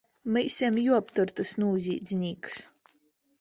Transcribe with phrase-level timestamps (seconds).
[0.35, 2.59] Mums jāaptur tas noziedznieks!